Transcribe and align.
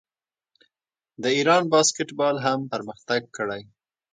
د 1.23 1.23
ایران 1.37 1.63
باسکیټبال 1.73 2.35
هم 2.45 2.59
پرمختګ 2.71 3.21
کړی. 3.37 3.61